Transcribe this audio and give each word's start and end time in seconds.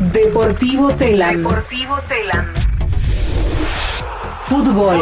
Deportivo 0.00 0.92
Telam. 0.94 1.38
Deportivo 1.38 1.96
Telam. 2.06 2.44
Fútbol. 4.42 5.00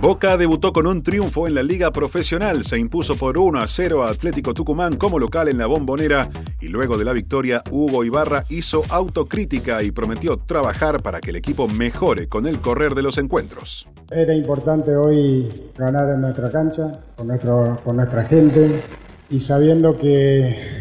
Boca 0.00 0.36
debutó 0.36 0.72
con 0.72 0.88
un 0.88 1.04
triunfo 1.04 1.46
en 1.46 1.54
la 1.54 1.62
liga 1.62 1.92
profesional, 1.92 2.64
se 2.64 2.80
impuso 2.80 3.14
por 3.14 3.38
1 3.38 3.60
a 3.60 3.68
0 3.68 4.02
a 4.02 4.10
Atlético 4.10 4.54
Tucumán 4.54 4.96
como 4.96 5.20
local 5.20 5.46
en 5.46 5.58
la 5.58 5.66
bombonera 5.66 6.28
y 6.60 6.68
luego 6.68 6.98
de 6.98 7.04
la 7.04 7.12
victoria 7.12 7.62
Hugo 7.70 8.04
Ibarra 8.04 8.42
hizo 8.50 8.82
autocrítica 8.88 9.84
y 9.84 9.92
prometió 9.92 10.36
trabajar 10.36 11.00
para 11.00 11.20
que 11.20 11.30
el 11.30 11.36
equipo 11.36 11.68
mejore 11.68 12.28
con 12.28 12.48
el 12.48 12.60
correr 12.60 12.96
de 12.96 13.02
los 13.02 13.18
encuentros. 13.18 13.88
Era 14.10 14.34
importante 14.34 14.96
hoy 14.96 15.70
ganar 15.78 16.10
en 16.10 16.22
nuestra 16.22 16.50
cancha, 16.50 17.04
con, 17.16 17.28
nuestro, 17.28 17.80
con 17.84 17.96
nuestra 17.96 18.24
gente 18.24 18.82
y 19.30 19.38
sabiendo 19.38 19.96
que 19.96 20.75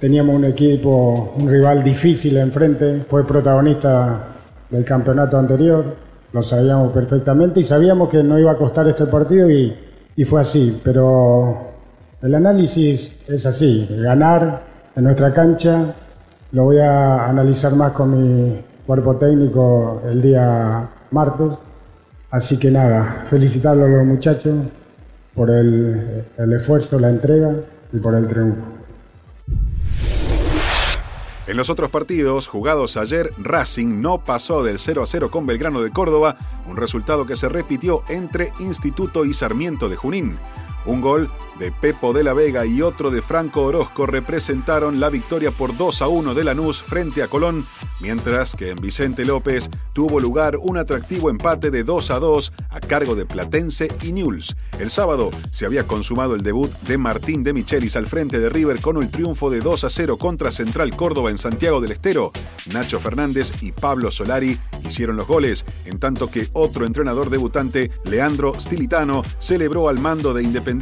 teníamos 0.00 0.36
un 0.36 0.44
equipo, 0.44 1.34
un 1.38 1.48
rival 1.48 1.82
difícil 1.82 2.36
enfrente, 2.36 3.02
fue 3.08 3.26
protagonista 3.26 4.28
del 4.70 4.84
campeonato 4.84 5.38
anterior, 5.38 5.96
lo 6.32 6.42
sabíamos 6.42 6.92
perfectamente 6.92 7.60
y 7.60 7.64
sabíamos 7.64 8.10
que 8.10 8.22
no 8.22 8.38
iba 8.38 8.52
a 8.52 8.56
costar 8.56 8.86
este 8.88 9.06
partido 9.06 9.50
y, 9.50 9.74
y 10.16 10.24
fue 10.24 10.42
así, 10.42 10.80
pero 10.84 11.72
el 12.22 12.34
análisis 12.34 13.16
es 13.26 13.46
así, 13.46 13.88
ganar 13.90 14.62
en 14.94 15.04
nuestra 15.04 15.32
cancha, 15.32 15.94
lo 16.52 16.64
voy 16.64 16.78
a 16.78 17.28
analizar 17.28 17.74
más 17.74 17.92
con 17.92 18.10
mi 18.10 18.60
cuerpo 18.86 19.16
técnico 19.16 20.02
el 20.06 20.20
día 20.20 20.88
martes, 21.10 21.52
así 22.30 22.58
que 22.58 22.70
nada, 22.70 23.24
felicitarlos 23.30 23.86
a 23.86 23.96
los 23.96 24.06
muchachos 24.06 24.54
por 25.34 25.50
el, 25.50 26.24
el 26.36 26.52
esfuerzo, 26.52 26.98
la 26.98 27.08
entrega 27.08 27.54
y 27.92 27.98
por 27.98 28.14
el 28.14 28.26
triunfo. 28.26 28.76
En 31.46 31.56
los 31.56 31.70
otros 31.70 31.90
partidos 31.90 32.48
jugados 32.48 32.96
ayer, 32.96 33.32
Racing 33.38 34.00
no 34.00 34.18
pasó 34.18 34.64
del 34.64 34.80
0 34.80 35.04
a 35.04 35.06
0 35.06 35.30
con 35.30 35.46
Belgrano 35.46 35.80
de 35.80 35.92
Córdoba, 35.92 36.36
un 36.66 36.76
resultado 36.76 37.24
que 37.24 37.36
se 37.36 37.48
repitió 37.48 38.02
entre 38.08 38.52
Instituto 38.58 39.24
y 39.24 39.32
Sarmiento 39.32 39.88
de 39.88 39.94
Junín. 39.94 40.38
Un 40.86 41.00
gol 41.00 41.28
de 41.58 41.72
Pepo 41.72 42.12
de 42.12 42.22
la 42.22 42.32
Vega 42.32 42.66
y 42.66 42.82
otro 42.82 43.10
de 43.10 43.22
Franco 43.22 43.62
Orozco 43.62 44.06
representaron 44.06 45.00
la 45.00 45.10
victoria 45.10 45.50
por 45.50 45.76
2 45.76 46.02
a 46.02 46.08
1 46.08 46.34
de 46.34 46.44
Lanús 46.44 46.82
frente 46.82 47.22
a 47.22 47.28
Colón, 47.28 47.66
mientras 48.00 48.54
que 48.54 48.70
en 48.70 48.76
Vicente 48.76 49.24
López 49.24 49.70
tuvo 49.92 50.20
lugar 50.20 50.58
un 50.58 50.76
atractivo 50.76 51.30
empate 51.30 51.70
de 51.70 51.82
2 51.82 52.10
a 52.10 52.18
2 52.20 52.52
a 52.68 52.80
cargo 52.80 53.14
de 53.16 53.24
Platense 53.24 53.88
y 54.02 54.12
Newell's. 54.12 54.54
El 54.78 54.90
sábado 54.90 55.30
se 55.50 55.64
había 55.64 55.86
consumado 55.86 56.34
el 56.34 56.42
debut 56.42 56.70
de 56.82 56.98
Martín 56.98 57.42
de 57.42 57.52
Michelis 57.54 57.96
al 57.96 58.06
frente 58.06 58.38
de 58.38 58.50
River 58.50 58.80
con 58.80 59.02
el 59.02 59.10
triunfo 59.10 59.50
de 59.50 59.60
2 59.60 59.84
a 59.84 59.90
0 59.90 60.18
contra 60.18 60.52
Central 60.52 60.94
Córdoba 60.94 61.30
en 61.30 61.38
Santiago 61.38 61.80
del 61.80 61.92
Estero. 61.92 62.32
Nacho 62.66 63.00
Fernández 63.00 63.50
y 63.62 63.72
Pablo 63.72 64.10
Solari 64.10 64.58
hicieron 64.86 65.16
los 65.16 65.26
goles, 65.26 65.64
en 65.86 65.98
tanto 65.98 66.30
que 66.30 66.48
otro 66.52 66.84
entrenador 66.84 67.30
debutante, 67.30 67.90
Leandro 68.04 68.60
Stilitano, 68.60 69.22
celebró 69.38 69.88
al 69.88 69.98
mando 69.98 70.34
de 70.34 70.42
Independiente 70.42 70.75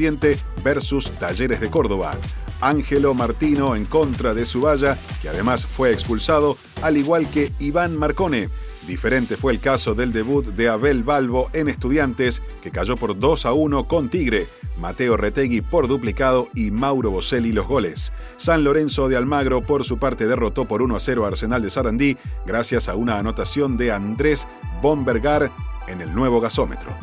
versus 0.62 1.10
Talleres 1.12 1.60
de 1.60 1.70
Córdoba. 1.70 2.16
Ángelo 2.60 3.14
Martino 3.14 3.76
en 3.76 3.84
contra 3.84 4.34
de 4.34 4.46
Subaya, 4.46 4.98
que 5.20 5.28
además 5.28 5.66
fue 5.66 5.92
expulsado, 5.92 6.56
al 6.82 6.96
igual 6.96 7.28
que 7.30 7.52
Iván 7.58 7.96
Marcone. 7.98 8.48
Diferente 8.86 9.36
fue 9.36 9.52
el 9.52 9.60
caso 9.60 9.94
del 9.94 10.12
debut 10.12 10.44
de 10.46 10.68
Abel 10.68 11.04
Balbo 11.04 11.48
en 11.52 11.68
Estudiantes, 11.68 12.42
que 12.62 12.70
cayó 12.70 12.96
por 12.96 13.18
2 13.18 13.46
a 13.46 13.52
1 13.52 13.88
con 13.88 14.10
Tigre. 14.10 14.48
Mateo 14.78 15.16
Retegui 15.16 15.62
por 15.62 15.88
duplicado 15.88 16.48
y 16.54 16.70
Mauro 16.70 17.10
Boselli 17.10 17.52
los 17.52 17.66
goles. 17.66 18.12
San 18.36 18.64
Lorenzo 18.64 19.08
de 19.08 19.16
Almagro 19.16 19.62
por 19.62 19.84
su 19.84 19.98
parte 19.98 20.26
derrotó 20.26 20.66
por 20.66 20.82
1 20.82 20.96
a 20.96 21.00
0 21.00 21.24
a 21.24 21.28
Arsenal 21.28 21.62
de 21.62 21.70
Sarandí 21.70 22.16
gracias 22.44 22.88
a 22.88 22.94
una 22.94 23.18
anotación 23.18 23.76
de 23.76 23.92
Andrés 23.92 24.46
Bombergar 24.82 25.50
en 25.86 26.00
el 26.00 26.14
nuevo 26.14 26.40
gasómetro. 26.40 26.94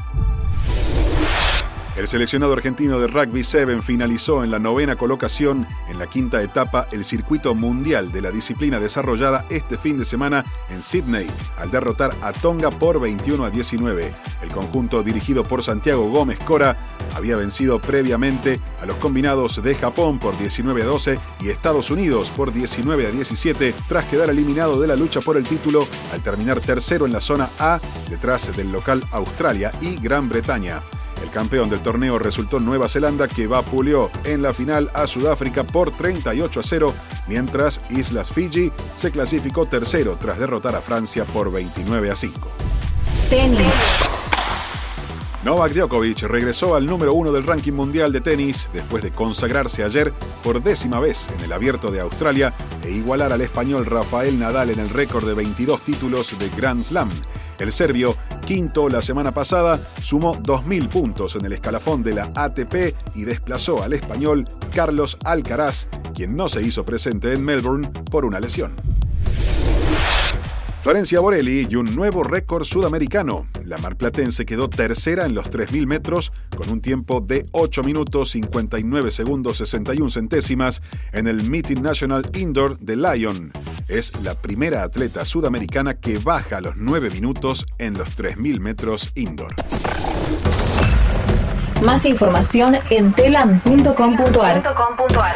El 2.01 2.07
seleccionado 2.07 2.53
argentino 2.53 2.99
de 2.99 3.05
Rugby 3.05 3.43
7 3.43 3.79
finalizó 3.83 4.43
en 4.43 4.49
la 4.49 4.57
novena 4.57 4.95
colocación 4.95 5.67
en 5.87 5.99
la 5.99 6.07
quinta 6.07 6.41
etapa 6.41 6.87
el 6.91 7.05
circuito 7.05 7.53
mundial 7.53 8.11
de 8.11 8.23
la 8.23 8.31
disciplina 8.31 8.79
desarrollada 8.79 9.45
este 9.51 9.77
fin 9.77 9.99
de 9.99 10.05
semana 10.05 10.43
en 10.71 10.81
Sydney, 10.81 11.27
al 11.59 11.69
derrotar 11.69 12.15
a 12.23 12.33
Tonga 12.33 12.71
por 12.71 12.99
21 12.99 13.45
a 13.45 13.51
19. 13.51 14.11
El 14.41 14.49
conjunto 14.49 15.03
dirigido 15.03 15.43
por 15.43 15.61
Santiago 15.61 16.09
Gómez 16.09 16.39
Cora 16.39 16.75
había 17.15 17.35
vencido 17.35 17.79
previamente 17.79 18.59
a 18.81 18.87
los 18.87 18.95
combinados 18.95 19.61
de 19.61 19.75
Japón 19.75 20.17
por 20.17 20.35
19 20.39 20.81
a 20.81 20.85
12 20.85 21.19
y 21.41 21.49
Estados 21.49 21.91
Unidos 21.91 22.31
por 22.31 22.51
19 22.51 23.05
a 23.05 23.11
17 23.11 23.75
tras 23.87 24.05
quedar 24.05 24.31
eliminado 24.31 24.81
de 24.81 24.87
la 24.87 24.95
lucha 24.95 25.21
por 25.21 25.37
el 25.37 25.43
título 25.43 25.87
al 26.11 26.21
terminar 26.23 26.61
tercero 26.61 27.05
en 27.05 27.13
la 27.13 27.21
zona 27.21 27.51
A 27.59 27.79
detrás 28.09 28.57
del 28.57 28.71
local 28.71 29.05
Australia 29.11 29.71
y 29.81 29.97
Gran 29.97 30.29
Bretaña. 30.29 30.81
El 31.21 31.29
campeón 31.29 31.69
del 31.69 31.81
torneo 31.81 32.19
resultó 32.19 32.59
Nueva 32.59 32.89
Zelanda 32.89 33.27
que 33.27 33.47
vapuleó 33.47 34.09
en 34.23 34.41
la 34.41 34.53
final 34.53 34.89
a 34.93 35.07
Sudáfrica 35.07 35.63
por 35.63 35.91
38 35.91 36.59
a 36.59 36.63
0, 36.63 36.93
mientras 37.27 37.81
Islas 37.89 38.31
Fiji 38.31 38.71
se 38.97 39.11
clasificó 39.11 39.65
tercero 39.65 40.17
tras 40.19 40.39
derrotar 40.39 40.75
a 40.75 40.81
Francia 40.81 41.25
por 41.25 41.51
29 41.51 42.11
a 42.11 42.15
5. 42.15 42.39
Tenis. 43.29 44.11
Novak 45.43 45.73
Djokovic 45.73 46.21
regresó 46.23 46.75
al 46.75 46.85
número 46.85 47.13
uno 47.13 47.31
del 47.31 47.43
ranking 47.43 47.71
mundial 47.71 48.11
de 48.11 48.21
tenis 48.21 48.69
después 48.73 49.01
de 49.01 49.09
consagrarse 49.09 49.83
ayer 49.83 50.13
por 50.43 50.61
décima 50.61 50.99
vez 50.99 51.29
en 51.35 51.45
el 51.45 51.51
Abierto 51.51 51.89
de 51.89 51.99
Australia 51.99 52.53
e 52.83 52.91
igualar 52.91 53.33
al 53.33 53.41
español 53.41 53.87
Rafael 53.87 54.37
Nadal 54.37 54.69
en 54.69 54.79
el 54.79 54.89
récord 54.89 55.25
de 55.25 55.33
22 55.33 55.81
títulos 55.81 56.37
de 56.37 56.49
Grand 56.49 56.83
Slam. 56.83 57.09
El 57.59 57.71
serbio, 57.71 58.15
quinto 58.45 58.89
la 58.89 59.01
semana 59.01 59.31
pasada, 59.31 59.79
sumó 60.01 60.35
2.000 60.35 60.89
puntos 60.89 61.35
en 61.35 61.45
el 61.45 61.53
escalafón 61.53 62.03
de 62.03 62.13
la 62.13 62.31
ATP 62.35 62.95
y 63.15 63.23
desplazó 63.23 63.83
al 63.83 63.93
español 63.93 64.47
Carlos 64.73 65.17
Alcaraz, 65.23 65.87
quien 66.13 66.35
no 66.35 66.49
se 66.49 66.61
hizo 66.61 66.83
presente 66.85 67.33
en 67.33 67.43
Melbourne 67.43 67.89
por 68.09 68.25
una 68.25 68.39
lesión. 68.39 68.73
Florencia 70.81 71.19
Borelli 71.19 71.67
y 71.69 71.75
un 71.75 71.95
nuevo 71.95 72.23
récord 72.23 72.63
sudamericano. 72.63 73.45
La 73.71 73.77
marplatense 73.77 74.45
quedó 74.45 74.69
tercera 74.69 75.25
en 75.25 75.33
los 75.33 75.49
3.000 75.49 75.87
metros 75.87 76.33
con 76.57 76.67
un 76.67 76.81
tiempo 76.81 77.21
de 77.21 77.45
8 77.53 77.83
minutos 77.85 78.31
59 78.31 79.11
segundos 79.11 79.59
61 79.59 80.09
centésimas 80.09 80.81
en 81.13 81.25
el 81.25 81.43
Meeting 81.43 81.81
National 81.81 82.29
Indoor 82.33 82.77
de 82.79 82.97
Lyon. 82.97 83.53
Es 83.87 84.21
la 84.23 84.35
primera 84.35 84.83
atleta 84.83 85.23
sudamericana 85.23 85.93
que 85.93 86.17
baja 86.17 86.59
los 86.59 86.75
9 86.75 87.11
minutos 87.11 87.65
en 87.77 87.97
los 87.97 88.09
3.000 88.17 88.59
metros 88.59 89.09
indoor. 89.15 89.55
Más 91.81 92.05
información 92.05 92.75
en 92.89 93.13
telam.com.ar 93.13 94.63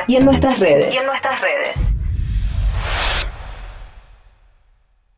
y 0.08 0.18
en 0.18 0.26
nuestras 0.26 0.60
redes. 0.60 0.94
Y 0.94 0.98
en 0.98 1.06
nuestras 1.06 1.40
redes. 1.40 1.95